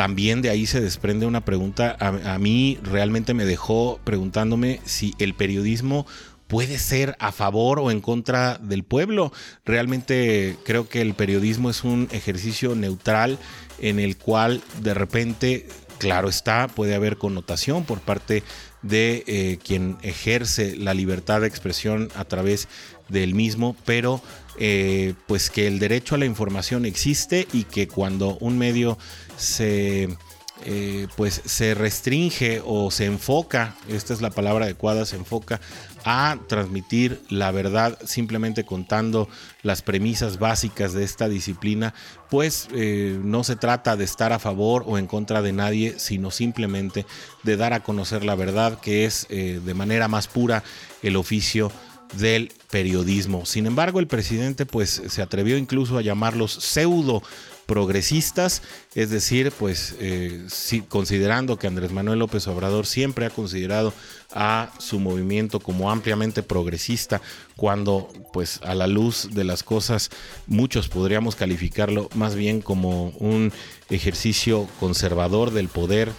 también 0.01 0.41
de 0.41 0.49
ahí 0.49 0.65
se 0.65 0.81
desprende 0.81 1.27
una 1.27 1.45
pregunta, 1.45 1.95
a, 2.01 2.39
mí 2.39 2.79
realmente 2.83 3.35
me 3.35 3.45
dejó 3.45 4.01
preguntándome 4.03 4.81
si 4.87 5.15
el 5.19 5.35
periodismo 5.35 6.07
puede 6.47 6.79
ser 6.79 7.17
a 7.19 7.33
favor 7.33 7.79
o 7.79 7.91
en 7.91 8.01
contra 8.01 8.57
del 8.57 8.83
pueblo. 8.83 9.31
Realmente 9.67 10.57
creo 10.65 10.89
que 10.89 11.03
el 11.03 11.13
periodismo 11.13 11.69
es 11.69 11.85
un 11.85 12.09
ejercicio 12.13 12.75
neutral 12.75 13.39
en 13.79 14.01
el 14.01 14.17
cual 14.17 14.63
de 14.81 14.95
repente, 14.95 15.69
claro 15.99 16.31
está, 16.31 16.69
puede 16.69 16.95
haber 16.95 17.19
connotación 17.19 17.85
por 17.85 18.01
parte 18.01 18.43
de 18.81 19.23
eh, 19.27 19.59
quien 19.63 19.99
ejerce 20.01 20.77
la 20.77 20.95
libertad 20.95 21.43
de 21.43 21.49
expresión 21.49 22.09
a 22.15 22.25
través 22.25 22.69
del 23.11 23.35
mismo, 23.35 23.77
pero 23.85 24.23
eh, 24.59 25.15
pues 25.27 25.51
que 25.51 25.67
el 25.67 25.79
derecho 25.79 26.15
a 26.15 26.19
la 26.19 26.27
información 26.27 26.85
existe 26.85 27.47
y 27.53 27.65
que 27.65 27.89
cuando 27.89 28.37
un 28.41 28.59
medio 28.59 28.99
se, 29.37 30.17
eh, 30.65 31.07
pues 31.17 31.41
se 31.45 31.75
restringe 31.75 32.61
o 32.65 32.91
se 32.91 33.07
enfoca, 33.07 33.75
esta 33.89 34.13
es 34.13 34.21
la 34.21 34.31
palabra 34.31 34.65
adecuada, 34.65 35.07
se 35.07 35.17
enfoca 35.17 35.61
a 36.05 36.39
transmitir 36.49 37.23
la 37.29 37.51
verdad 37.53 37.99
simplemente 38.05 38.65
contando 38.65 39.29
las 39.63 39.83
premisas 39.83 40.39
básicas 40.39 40.93
de 40.93 41.05
esta 41.05 41.29
disciplina, 41.29 41.95
pues 42.29 42.69
eh, 42.75 43.19
no 43.23 43.45
se 43.45 43.57
trata 43.57 43.97
de 43.97 44.05
estar 44.05 44.33
a 44.33 44.39
favor 44.39 44.85
o 44.87 44.99
en 44.99 45.07
contra 45.07 45.43
de 45.43 45.53
nadie, 45.53 45.95
sino 45.99 46.31
simplemente 46.31 47.07
de 47.45 47.57
dar 47.57 47.73
a 47.73 47.81
conocer 47.81 48.25
la 48.25 48.35
verdad, 48.35 48.81
que 48.81 49.05
es 49.05 49.29
de 49.29 49.75
manera 49.75 50.09
más 50.09 50.27
pura 50.27 50.65
el 51.03 51.17
oficio 51.17 51.71
del 52.17 52.53
periodismo. 52.71 53.47
Sin 53.47 53.67
embargo, 53.67 54.01
el 54.01 54.07
presidente 54.07 54.67
pues 54.67 55.03
se 55.09 55.23
atrevió 55.23 55.59
incluso 55.59 55.99
a 55.99 56.03
llamarlos 56.03 56.53
pseudo 56.53 57.23
progresistas, 57.67 58.63
es 58.97 59.11
decir, 59.11 59.53
pues 59.53 59.95
eh, 60.01 60.45
considerando 60.89 61.57
que 61.57 61.69
Andrés 61.69 61.93
Manuel 61.93 62.19
López 62.19 62.49
Obrador 62.49 62.85
siempre 62.85 63.27
ha 63.27 63.31
considerado 63.31 63.95
a 64.33 64.73
su 64.79 64.99
movimiento 64.99 65.61
como 65.61 65.89
ampliamente 65.89 66.43
progresista, 66.43 67.21
cuando 67.55 68.13
pues 68.33 68.59
a 68.65 68.75
la 68.75 68.89
luz 68.89 69.29
de 69.35 69.45
las 69.45 69.63
cosas 69.63 70.11
muchos 70.49 70.89
podríamos 70.89 71.37
calificarlo 71.37 72.09
más 72.17 72.35
bien 72.35 72.61
como 72.61 73.11
un 73.21 73.53
ejercicio 73.89 74.67
conservador 74.81 75.53
del 75.53 75.69
poder 75.69 76.11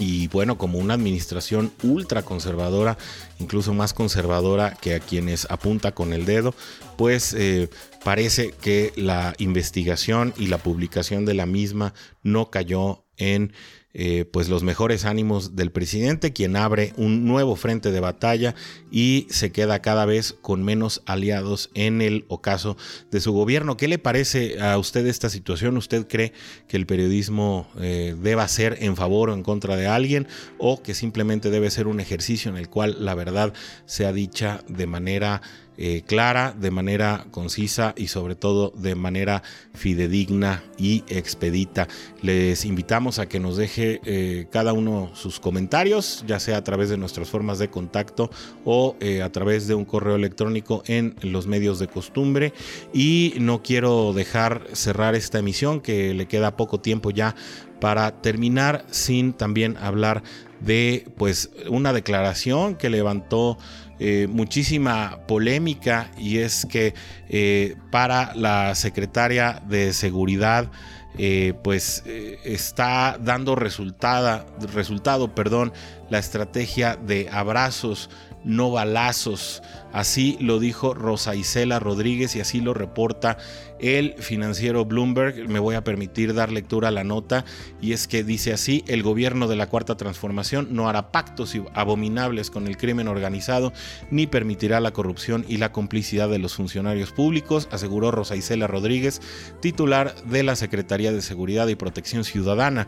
y 0.00 0.28
bueno, 0.28 0.56
como 0.56 0.78
una 0.78 0.94
administración 0.94 1.70
ultra 1.82 2.22
conservadora, 2.22 2.96
incluso 3.38 3.74
más 3.74 3.92
conservadora 3.92 4.74
que 4.80 4.94
a 4.94 5.00
quienes 5.00 5.46
apunta 5.50 5.92
con 5.92 6.14
el 6.14 6.24
dedo, 6.24 6.54
pues 6.96 7.34
eh, 7.34 7.68
parece 8.02 8.52
que 8.52 8.94
la 8.96 9.34
investigación 9.36 10.32
y 10.38 10.46
la 10.46 10.56
publicación 10.56 11.26
de 11.26 11.34
la 11.34 11.44
misma 11.44 11.92
no 12.22 12.50
cayó 12.50 13.04
en 13.18 13.52
eh, 13.92 14.24
pues 14.24 14.48
los 14.48 14.62
mejores 14.62 15.04
ánimos 15.04 15.56
del 15.56 15.72
presidente, 15.72 16.32
quien 16.32 16.54
abre 16.54 16.92
un 16.96 17.26
nuevo 17.26 17.56
frente 17.56 17.90
de 17.90 17.98
batalla 17.98 18.54
y 18.90 19.26
se 19.30 19.50
queda 19.50 19.82
cada 19.82 20.04
vez 20.04 20.36
con 20.40 20.62
menos 20.62 21.02
aliados 21.06 21.70
en 21.74 22.00
el 22.00 22.24
ocaso 22.28 22.76
de 23.10 23.20
su 23.20 23.32
gobierno. 23.32 23.76
¿Qué 23.76 23.88
le 23.88 23.98
parece 23.98 24.60
a 24.60 24.78
usted 24.78 25.06
esta 25.06 25.28
situación? 25.28 25.76
¿Usted 25.76 26.06
cree 26.06 26.32
que 26.68 26.76
el 26.76 26.86
periodismo 26.86 27.68
eh, 27.80 28.14
deba 28.22 28.46
ser 28.46 28.78
en 28.80 28.96
favor 28.96 29.30
o 29.30 29.34
en 29.34 29.42
contra 29.42 29.76
de 29.76 29.88
alguien 29.88 30.28
o 30.58 30.82
que 30.82 30.94
simplemente 30.94 31.50
debe 31.50 31.70
ser 31.70 31.88
un 31.88 31.98
ejercicio 31.98 32.50
en 32.50 32.56
el 32.56 32.68
cual 32.68 33.04
la 33.04 33.14
verdad 33.14 33.52
sea 33.86 34.12
dicha 34.12 34.62
de 34.68 34.86
manera 34.86 35.42
eh, 35.82 36.02
clara, 36.06 36.54
de 36.60 36.70
manera 36.70 37.24
concisa 37.30 37.94
y 37.96 38.08
sobre 38.08 38.34
todo 38.34 38.70
de 38.76 38.94
manera 38.94 39.42
fidedigna 39.72 40.62
y 40.76 41.04
expedita. 41.08 41.88
Les 42.20 42.66
invitamos 42.66 43.18
a 43.18 43.30
que 43.30 43.40
nos 43.40 43.56
deje 43.56 44.02
eh, 44.04 44.46
cada 44.50 44.74
uno 44.74 45.10
sus 45.14 45.40
comentarios, 45.40 46.22
ya 46.26 46.38
sea 46.38 46.58
a 46.58 46.64
través 46.64 46.90
de 46.90 46.98
nuestras 46.98 47.30
formas 47.30 47.58
de 47.58 47.70
contacto 47.70 48.30
o 48.66 48.94
eh, 49.00 49.22
a 49.22 49.32
través 49.32 49.68
de 49.68 49.74
un 49.74 49.86
correo 49.86 50.16
electrónico 50.16 50.82
en 50.86 51.14
los 51.22 51.46
medios 51.46 51.78
de 51.78 51.88
costumbre. 51.88 52.52
Y 52.92 53.32
no 53.40 53.62
quiero 53.62 54.12
dejar 54.12 54.66
cerrar 54.74 55.14
esta 55.14 55.38
emisión, 55.38 55.80
que 55.80 56.12
le 56.12 56.26
queda 56.26 56.58
poco 56.58 56.80
tiempo 56.80 57.10
ya 57.10 57.34
para 57.80 58.20
terminar 58.20 58.84
sin 58.90 59.32
también 59.32 59.78
hablar 59.78 60.22
de 60.60 61.06
pues 61.16 61.48
una 61.70 61.94
declaración 61.94 62.76
que 62.76 62.90
levantó 62.90 63.56
eh, 64.02 64.28
muchísima 64.30 65.18
polémica 65.28 66.10
y 66.16 66.38
es 66.38 66.64
que 66.64 66.94
eh, 67.28 67.76
para 67.90 68.34
la 68.34 68.74
secretaria 68.74 69.60
de 69.68 69.92
seguridad 69.92 70.70
eh, 71.18 71.52
pues 71.62 72.02
está 72.06 73.18
dando 73.20 73.56
resultado 73.56 75.34
perdón 75.34 75.74
la 76.10 76.18
estrategia 76.18 76.96
de 76.96 77.28
abrazos 77.30 78.10
no 78.44 78.70
balazos. 78.70 79.62
Así 79.92 80.36
lo 80.40 80.60
dijo 80.60 80.94
Rosa 80.94 81.34
Isela 81.34 81.80
Rodríguez 81.80 82.36
y 82.36 82.40
así 82.40 82.60
lo 82.60 82.74
reporta 82.74 83.38
el 83.80 84.14
financiero 84.18 84.84
Bloomberg. 84.84 85.48
Me 85.48 85.58
voy 85.58 85.74
a 85.74 85.82
permitir 85.82 86.32
dar 86.32 86.52
lectura 86.52 86.88
a 86.88 86.92
la 86.92 87.02
nota 87.02 87.44
y 87.80 87.92
es 87.92 88.06
que 88.06 88.22
dice 88.22 88.52
así, 88.52 88.84
el 88.86 89.02
gobierno 89.02 89.48
de 89.48 89.56
la 89.56 89.68
Cuarta 89.68 89.96
Transformación 89.96 90.68
no 90.70 90.88
hará 90.88 91.10
pactos 91.10 91.56
abominables 91.74 92.50
con 92.50 92.66
el 92.66 92.76
crimen 92.76 93.08
organizado 93.08 93.72
ni 94.10 94.26
permitirá 94.26 94.80
la 94.80 94.92
corrupción 94.92 95.44
y 95.48 95.56
la 95.56 95.72
complicidad 95.72 96.28
de 96.28 96.38
los 96.38 96.54
funcionarios 96.54 97.12
públicos, 97.12 97.68
aseguró 97.72 98.10
Rosa 98.10 98.36
Isela 98.36 98.68
Rodríguez, 98.68 99.20
titular 99.60 100.14
de 100.24 100.44
la 100.44 100.56
Secretaría 100.56 101.12
de 101.12 101.22
Seguridad 101.22 101.66
y 101.68 101.74
Protección 101.74 102.24
Ciudadana. 102.24 102.86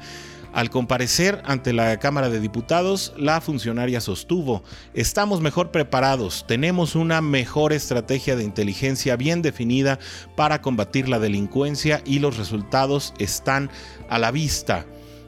Al 0.52 0.68
comparecer 0.68 1.40
ante 1.46 1.72
la 1.72 1.98
Cámara 1.98 2.28
de 2.28 2.38
Diputados, 2.38 3.14
la 3.16 3.40
funcionaria 3.40 4.02
sostuvo, 4.02 4.62
estamos 4.92 5.40
mejor 5.40 5.70
preparados, 5.70 6.44
tenemos 6.46 6.94
una 6.94 7.22
mejor 7.22 7.72
estrategia 7.72 8.36
de 8.36 8.44
inteligencia 8.44 9.16
bien 9.16 9.40
definida 9.40 9.98
para 10.36 10.60
combatir 10.60 11.08
la 11.08 11.18
delincuencia 11.18 12.02
y 12.04 12.18
los 12.18 12.36
resultados 12.36 13.14
están 13.18 13.70
a 14.10 14.18
la 14.18 14.30
vista 14.30 14.84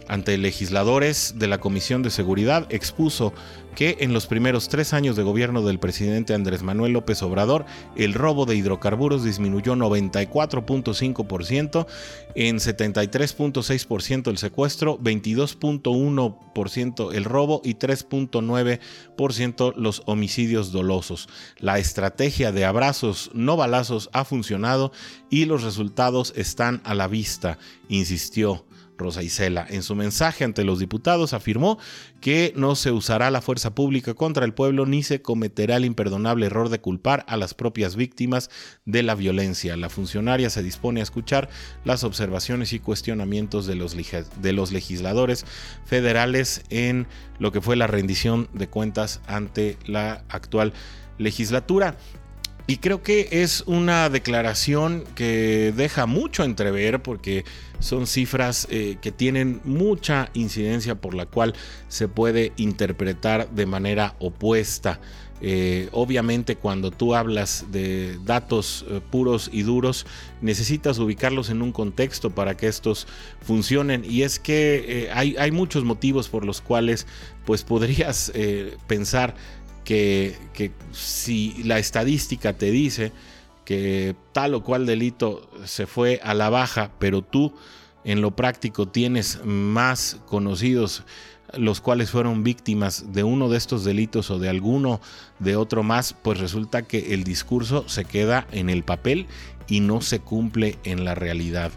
ante 0.08 0.38
legisladores 0.38 1.34
de 1.36 1.48
la 1.48 1.58
Comisión 1.58 2.02
de 2.02 2.10
Seguridad, 2.10 2.66
expuso 2.70 3.34
que 3.74 3.96
en 4.00 4.12
los 4.12 4.26
primeros 4.26 4.68
tres 4.68 4.92
años 4.92 5.16
de 5.16 5.22
gobierno 5.24 5.62
del 5.62 5.80
presidente 5.80 6.34
Andrés 6.34 6.62
Manuel 6.62 6.92
López 6.92 7.22
Obrador, 7.22 7.64
el 7.96 8.12
robo 8.14 8.46
de 8.46 8.56
hidrocarburos 8.56 9.24
disminuyó 9.24 9.74
94.5%, 9.74 11.86
en 12.36 12.56
73.6% 12.56 14.28
el 14.28 14.38
secuestro, 14.38 14.98
22.1% 15.00 17.14
el 17.14 17.24
robo 17.24 17.60
y 17.64 17.74
3.9% 17.74 19.74
los 19.76 20.02
homicidios 20.06 20.72
dolosos. 20.72 21.28
La 21.58 21.78
estrategia 21.78 22.50
de 22.52 22.64
abrazos 22.64 23.30
no 23.34 23.56
balazos 23.56 24.08
ha 24.12 24.24
funcionado 24.24 24.92
y 25.30 25.46
los 25.46 25.64
resultados 25.64 26.32
están 26.36 26.80
a 26.84 26.94
la 26.94 27.08
vista, 27.08 27.58
insistió. 27.88 28.64
Rosa 28.96 29.22
Isela. 29.22 29.66
En 29.68 29.82
su 29.82 29.94
mensaje 29.94 30.44
ante 30.44 30.64
los 30.64 30.78
diputados 30.78 31.32
afirmó 31.32 31.78
que 32.20 32.52
no 32.56 32.74
se 32.74 32.90
usará 32.90 33.30
la 33.30 33.40
fuerza 33.40 33.74
pública 33.74 34.14
contra 34.14 34.44
el 34.44 34.54
pueblo 34.54 34.86
ni 34.86 35.02
se 35.02 35.22
cometerá 35.22 35.76
el 35.76 35.84
imperdonable 35.84 36.46
error 36.46 36.68
de 36.68 36.80
culpar 36.80 37.24
a 37.28 37.36
las 37.36 37.54
propias 37.54 37.96
víctimas 37.96 38.50
de 38.84 39.02
la 39.02 39.14
violencia. 39.14 39.76
La 39.76 39.88
funcionaria 39.88 40.50
se 40.50 40.62
dispone 40.62 41.00
a 41.00 41.04
escuchar 41.04 41.48
las 41.84 42.04
observaciones 42.04 42.72
y 42.72 42.80
cuestionamientos 42.80 43.66
de 43.66 43.74
los, 43.74 43.96
de 43.96 44.52
los 44.52 44.72
legisladores 44.72 45.44
federales 45.84 46.62
en 46.70 47.06
lo 47.38 47.52
que 47.52 47.60
fue 47.60 47.76
la 47.76 47.86
rendición 47.86 48.48
de 48.52 48.68
cuentas 48.68 49.20
ante 49.26 49.76
la 49.86 50.24
actual 50.28 50.72
legislatura. 51.18 51.96
Y 52.66 52.78
creo 52.78 53.02
que 53.02 53.28
es 53.30 53.62
una 53.66 54.08
declaración 54.08 55.04
que 55.14 55.74
deja 55.76 56.06
mucho 56.06 56.44
entrever 56.44 57.02
porque 57.02 57.44
son 57.78 58.06
cifras 58.06 58.66
eh, 58.70 58.96
que 59.02 59.12
tienen 59.12 59.60
mucha 59.64 60.30
incidencia 60.32 60.94
por 60.94 61.14
la 61.14 61.26
cual 61.26 61.54
se 61.88 62.08
puede 62.08 62.52
interpretar 62.56 63.50
de 63.50 63.66
manera 63.66 64.14
opuesta. 64.18 64.98
Eh, 65.42 65.90
obviamente 65.92 66.56
cuando 66.56 66.90
tú 66.90 67.14
hablas 67.14 67.66
de 67.70 68.18
datos 68.24 68.86
eh, 68.88 69.02
puros 69.10 69.50
y 69.52 69.60
duros, 69.62 70.06
necesitas 70.40 70.98
ubicarlos 70.98 71.50
en 71.50 71.60
un 71.60 71.70
contexto 71.70 72.30
para 72.30 72.56
que 72.56 72.66
estos 72.66 73.06
funcionen. 73.42 74.06
Y 74.08 74.22
es 74.22 74.38
que 74.38 75.10
hay, 75.12 75.36
hay, 75.38 75.50
muchos 75.50 75.84
motivos 75.84 76.30
por 76.30 76.46
los 76.46 76.62
cuales 76.62 77.06
pues 77.44 77.62
podrías 77.62 78.32
pensar 78.86 79.34
que, 79.84 80.72
si 80.92 81.62
la 81.64 81.78
estadística 81.78 82.54
te 82.54 82.70
dice 82.70 83.12
que 83.64 84.14
tal 84.32 84.54
o 84.54 84.62
cual 84.62 84.86
delito 84.86 85.48
se 85.64 85.86
fue 85.86 86.20
a 86.22 86.34
la 86.34 86.50
baja, 86.50 86.90
pero 86.98 87.22
tú 87.22 87.54
en 88.04 88.20
lo 88.20 88.36
práctico 88.36 88.88
tienes 88.88 89.40
más 89.44 90.18
conocidos 90.26 91.04
los 91.56 91.80
cuales 91.80 92.10
fueron 92.10 92.42
víctimas 92.42 93.12
de 93.12 93.22
uno 93.22 93.48
de 93.48 93.58
estos 93.58 93.84
delitos 93.84 94.30
o 94.30 94.40
de 94.40 94.48
alguno 94.48 95.00
de 95.38 95.54
otro 95.54 95.84
más, 95.84 96.12
pues 96.12 96.38
resulta 96.38 96.82
que 96.82 97.14
el 97.14 97.22
discurso 97.22 97.88
se 97.88 98.04
queda 98.04 98.48
en 98.50 98.70
el 98.70 98.82
papel 98.82 99.26
y 99.68 99.80
no 99.80 100.00
se 100.00 100.18
cumple 100.18 100.78
en 100.82 101.04
la 101.04 101.14
realidad. 101.14 101.70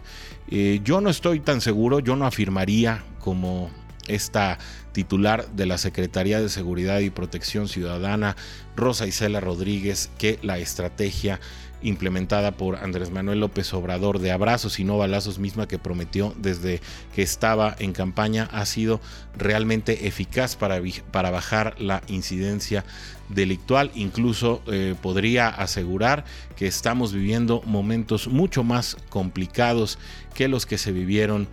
Eh, 0.50 0.80
yo 0.82 1.00
no 1.00 1.10
estoy 1.10 1.40
tan 1.40 1.60
seguro, 1.60 2.00
yo 2.00 2.16
no 2.16 2.26
afirmaría 2.26 3.04
como 3.20 3.70
esta 4.08 4.58
titular 4.98 5.46
de 5.50 5.64
la 5.64 5.78
Secretaría 5.78 6.40
de 6.40 6.48
Seguridad 6.48 6.98
y 6.98 7.10
Protección 7.10 7.68
Ciudadana, 7.68 8.34
Rosa 8.74 9.06
Isela 9.06 9.38
Rodríguez, 9.38 10.10
que 10.18 10.40
la 10.42 10.58
estrategia 10.58 11.38
implementada 11.82 12.50
por 12.50 12.74
Andrés 12.74 13.12
Manuel 13.12 13.38
López 13.38 13.72
Obrador 13.74 14.18
de 14.18 14.32
abrazos 14.32 14.80
y 14.80 14.84
no 14.84 14.98
balazos 14.98 15.38
misma 15.38 15.68
que 15.68 15.78
prometió 15.78 16.34
desde 16.36 16.80
que 17.14 17.22
estaba 17.22 17.76
en 17.78 17.92
campaña 17.92 18.48
ha 18.50 18.66
sido 18.66 19.00
realmente 19.36 20.08
eficaz 20.08 20.56
para, 20.56 20.82
para 21.12 21.30
bajar 21.30 21.80
la 21.80 22.02
incidencia 22.08 22.84
delictual. 23.28 23.92
Incluso 23.94 24.62
eh, 24.66 24.96
podría 25.00 25.46
asegurar 25.46 26.24
que 26.56 26.66
estamos 26.66 27.12
viviendo 27.12 27.62
momentos 27.66 28.26
mucho 28.26 28.64
más 28.64 28.96
complicados 29.10 29.96
que 30.34 30.48
los 30.48 30.66
que 30.66 30.76
se 30.76 30.90
vivieron 30.90 31.46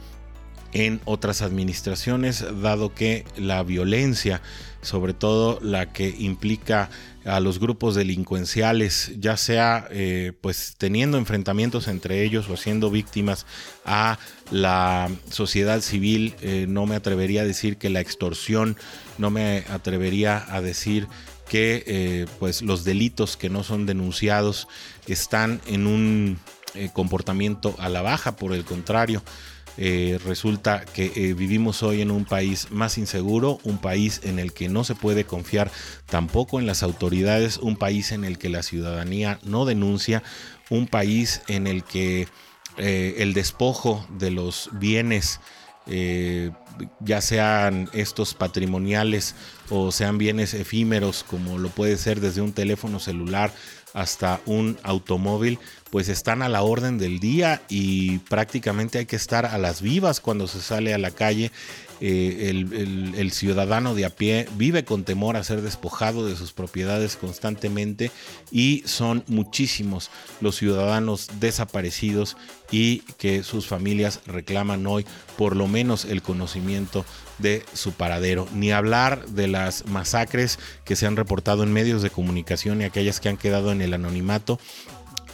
en 0.76 1.00
otras 1.06 1.42
administraciones, 1.42 2.44
dado 2.62 2.94
que 2.94 3.24
la 3.38 3.64
violencia, 3.64 4.42
sobre 4.82 5.14
todo 5.14 5.58
la 5.62 5.94
que 5.94 6.14
implica 6.20 6.90
a 7.24 7.40
los 7.40 7.60
grupos 7.60 7.96
delincuenciales, 7.96 9.14
ya 9.18 9.38
sea 9.38 9.88
eh, 9.90 10.34
pues 10.42 10.76
teniendo 10.78 11.18
enfrentamientos 11.18 11.88
entre 11.88 12.24
ellos 12.26 12.50
o 12.50 12.58
siendo 12.58 12.92
víctimas 12.92 13.46
a 13.86 14.20
la 14.52 15.10
sociedad 15.32 15.80
civil, 15.80 16.36
eh, 16.42 16.66
no 16.68 16.86
me 16.86 16.98
atrevería 16.98 17.44
a 17.44 17.46
decir 17.46 17.78
que 17.78 17.90
la 17.90 18.02
extorsión, 18.02 18.76
no 19.18 19.30
me 19.30 19.64
atrevería 19.70 20.46
a 20.54 20.62
decir 20.62 21.08
que 21.48 21.86
eh, 21.88 22.26
pues 22.38 22.62
los 22.62 22.84
delitos 22.84 23.38
que 23.38 23.50
no 23.50 23.64
son 23.64 23.86
denunciados 23.86 24.68
están 25.08 25.62
en 25.68 25.88
un 25.88 26.38
comportamiento 26.92 27.74
a 27.80 27.88
la 27.88 28.02
baja, 28.02 28.36
por 28.36 28.52
el 28.52 28.66
contrario, 28.66 29.24
eh, 29.78 30.20
resulta 30.24 30.86
que 30.86 31.12
eh, 31.16 31.34
vivimos 31.34 31.84
hoy 31.84 32.02
en 32.02 32.12
un 32.12 32.26
país 32.26 32.68
más 32.72 32.98
inseguro, 32.98 33.60
un 33.64 33.78
país 33.78 34.22
en 34.24 34.40
el 34.40 34.54
que 34.54 34.70
no 34.70 34.84
se 34.84 34.96
puede 34.96 35.26
confiar 35.26 35.70
tampoco 36.06 36.60
en 36.60 36.66
las 36.66 36.82
autoridades, 36.82 37.58
un 37.58 37.76
país 37.76 38.12
en 38.12 38.24
el 38.24 38.38
que 38.38 38.50
la 38.50 38.64
ciudadanía 38.64 39.40
no 39.44 39.66
denuncia, 39.66 40.24
un 40.70 40.88
país 40.88 41.42
en 41.48 41.68
el 41.68 41.84
que 41.84 42.28
eh, 42.78 43.16
el 43.18 43.34
despojo 43.34 44.06
de 44.18 44.32
los 44.32 44.70
bienes 44.74 45.40
ya 47.00 47.22
sean 47.22 47.90
estos 47.94 48.34
patrimoniales 48.34 49.36
o 49.70 49.92
sean 49.92 50.18
bienes 50.18 50.56
efímeros 50.56 51.24
como 51.24 51.60
lo 51.60 51.70
puede 51.70 51.96
ser 51.98 52.22
desde 52.22 52.42
un 52.42 52.54
teléfono 52.54 53.00
celular 53.00 53.52
hasta 53.96 54.42
un 54.46 54.78
automóvil, 54.84 55.58
pues 55.96 56.10
están 56.10 56.42
a 56.42 56.50
la 56.50 56.62
orden 56.62 56.98
del 56.98 57.22
día 57.22 57.62
y 57.70 58.18
prácticamente 58.18 58.98
hay 58.98 59.06
que 59.06 59.16
estar 59.16 59.46
a 59.46 59.58
las 59.58 59.82
vivas 59.82 60.20
cuando 60.20 60.46
se 60.46 60.60
sale 60.60 60.94
a 60.94 60.98
la 60.98 61.12
calle 61.12 61.54
eh, 62.02 62.50
el, 62.50 63.32
ciudadano 63.32 63.96
de 63.96 64.04
a 64.04 64.10
pie 64.10 64.50
vive 64.58 64.84
con 64.84 65.06
temor 65.06 65.38
a 65.38 65.44
ser 65.46 65.62
despojado 65.62 66.28
de 66.28 66.36
sus 66.36 66.52
propiedades 66.52 67.16
constantemente 67.16 68.12
y 68.52 68.84
son 68.86 69.24
muchísimos 69.28 70.10
los 70.42 70.58
ciudadanos 70.58 71.30
desaparecidos 71.40 72.36
y 72.72 73.00
que 73.18 73.44
sus 73.44 73.68
familias 73.68 74.20
reclaman 74.26 74.86
hoy 74.88 75.06
por 75.38 75.56
lo 75.56 75.68
menos 75.68 76.04
el 76.04 76.22
conocimiento 76.22 77.06
de 77.38 77.64
su 77.74 77.94
paradero. 77.94 78.48
Ni 78.54 78.72
hablar 78.72 79.26
de 79.28 79.48
las 79.48 79.86
masacres 79.86 80.60
que 80.84 80.96
se 80.96 81.06
han 81.06 81.16
reportado 81.16 81.64
en 81.64 81.72
medios 81.72 82.02
de 82.02 82.10
comunicación 82.10 82.82
y 82.82 82.86
aquellas 82.86 83.22
que 83.22 83.30
han 83.30 83.38
quedado 83.38 83.72
en 83.72 83.82
el 83.82 83.94
anonimato 83.94 84.60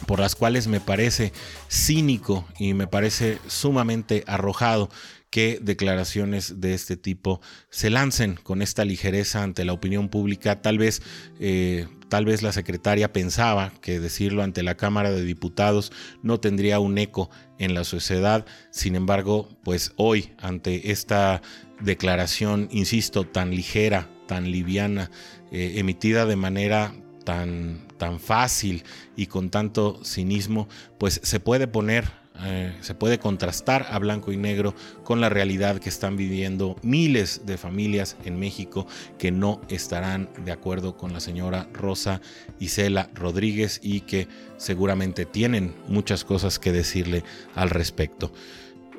por 0.06 0.20
las 0.20 0.34
cuales 0.34 0.66
me 0.66 0.80
parece 0.80 1.32
cínico 1.70 2.46
y 2.58 2.74
me 2.74 2.86
parece 2.86 3.38
sumamente 3.46 4.24
arrojado 4.26 4.88
que 5.32 5.58
declaraciones 5.62 6.60
de 6.60 6.74
este 6.74 6.98
tipo 6.98 7.40
se 7.70 7.88
lancen 7.88 8.34
con 8.34 8.60
esta 8.60 8.84
ligereza 8.84 9.42
ante 9.42 9.64
la 9.64 9.72
opinión 9.72 10.10
pública. 10.10 10.60
Tal 10.60 10.76
vez, 10.76 11.00
eh, 11.40 11.88
tal 12.10 12.26
vez 12.26 12.42
la 12.42 12.52
secretaria 12.52 13.14
pensaba 13.14 13.72
que 13.80 13.98
decirlo 13.98 14.42
ante 14.42 14.62
la 14.62 14.76
Cámara 14.76 15.10
de 15.10 15.24
Diputados 15.24 15.90
no 16.22 16.38
tendría 16.38 16.80
un 16.80 16.98
eco 16.98 17.30
en 17.58 17.72
la 17.72 17.84
sociedad. 17.84 18.44
Sin 18.70 18.94
embargo, 18.94 19.48
pues 19.64 19.94
hoy, 19.96 20.34
ante 20.36 20.90
esta 20.92 21.40
declaración, 21.80 22.68
insisto, 22.70 23.24
tan 23.24 23.52
ligera, 23.52 24.10
tan 24.28 24.50
liviana, 24.50 25.10
eh, 25.50 25.76
emitida 25.76 26.26
de 26.26 26.36
manera 26.36 26.92
tan, 27.24 27.86
tan 28.02 28.18
fácil 28.18 28.82
y 29.14 29.26
con 29.26 29.48
tanto 29.48 30.00
cinismo, 30.04 30.66
pues 30.98 31.20
se 31.22 31.38
puede 31.38 31.68
poner 31.68 32.10
eh, 32.44 32.74
se 32.80 32.96
puede 32.96 33.20
contrastar 33.20 33.86
a 33.90 33.98
blanco 34.00 34.32
y 34.32 34.36
negro 34.36 34.74
con 35.04 35.20
la 35.20 35.28
realidad 35.28 35.78
que 35.78 35.88
están 35.88 36.16
viviendo 36.16 36.74
miles 36.82 37.42
de 37.46 37.58
familias 37.58 38.16
en 38.24 38.40
México 38.40 38.88
que 39.18 39.30
no 39.30 39.60
estarán 39.68 40.30
de 40.44 40.50
acuerdo 40.50 40.96
con 40.96 41.12
la 41.12 41.20
señora 41.20 41.68
Rosa 41.72 42.20
Isela 42.58 43.08
Rodríguez 43.14 43.78
y 43.84 44.00
que 44.00 44.26
seguramente 44.56 45.24
tienen 45.24 45.72
muchas 45.86 46.24
cosas 46.24 46.58
que 46.58 46.72
decirle 46.72 47.22
al 47.54 47.70
respecto 47.70 48.32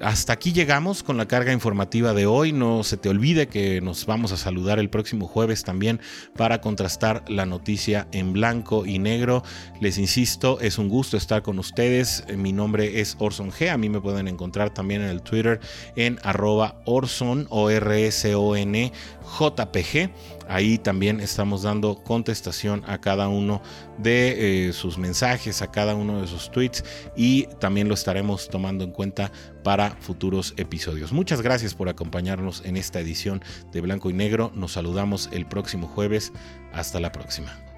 hasta 0.04 0.34
aquí 0.34 0.52
llegamos 0.52 1.02
con 1.02 1.18
la 1.18 1.28
carga 1.28 1.54
informativa 1.54 2.13
de 2.13 2.26
hoy. 2.26 2.52
No 2.52 2.84
se 2.84 2.98
te 2.98 3.10
olvide 3.10 3.48
que 3.48 3.82
nos 3.82 4.06
vamos 4.06 4.32
a 4.32 4.38
saludar 4.38 4.80
el 4.80 4.89
próximo 4.89 5.28
jueves 5.28 5.63
también 5.63 6.00
para 6.36 6.62
contrastar 6.62 7.24
la 7.30 7.46
noticia 7.46 8.08
en 8.12 8.34
blanco 8.34 8.86
y 8.86 9.00
negro. 9.00 9.44
Les 9.80 9.98
insisto, 9.98 10.60
es 10.60 10.78
un 10.78 10.89
gusto 10.89 11.16
estar 11.16 11.42
con 11.42 11.58
ustedes. 11.58 12.26
Mi 12.36 12.52
nombre 12.52 13.00
es 13.00 13.16
Orson 13.20 13.52
G. 13.52 13.70
A 13.70 13.78
mí 13.78 13.89
me 13.89 14.02
pueden 14.02 14.28
encontrar 14.28 14.74
también 14.74 15.02
en 15.02 15.10
el 15.10 15.22
Twitter 15.22 15.60
en 15.96 16.20
arroba 16.24 16.82
Orson 16.86 17.48
o 17.50 17.70
R 17.70 18.08
S 18.08 18.36
O 18.36 18.56
N 18.56 18.92
JPG. 19.39 20.10
Ahí 20.47 20.77
también 20.77 21.19
estamos 21.19 21.63
dando 21.63 22.03
contestación 22.03 22.84
a 22.88 22.99
cada 22.99 23.27
uno 23.27 23.62
de 23.97 24.67
eh, 24.67 24.73
sus 24.73 24.97
mensajes, 24.97 25.62
a 25.62 25.71
cada 25.71 25.95
uno 25.95 26.21
de 26.21 26.27
sus 26.27 26.51
tweets 26.51 26.84
y 27.15 27.47
también 27.60 27.88
lo 27.88 27.93
estaremos 27.93 28.49
tomando 28.49 28.84
en 28.84 28.91
cuenta 28.91 29.32
para 29.63 29.91
futuros 29.91 30.53
episodios. 30.58 31.12
Muchas 31.12 31.41
gracias 31.41 31.73
por 31.73 31.89
acompañarnos 31.89 32.63
en 32.65 32.77
esta 32.77 32.99
edición 32.99 33.41
de 33.71 33.82
Blanco 33.82 34.10
y 34.10 34.13
Negro. 34.13 34.51
Nos 34.56 34.73
saludamos 34.73 35.29
el 35.32 35.45
próximo 35.45 35.88
jueves. 35.88 36.32
Hasta 36.73 36.99
la 36.99 37.12
próxima. 37.12 37.73